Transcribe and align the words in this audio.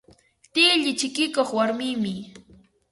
Tilli 0.53 0.91
chikikuq 0.99 1.49
warmimi. 1.57 2.13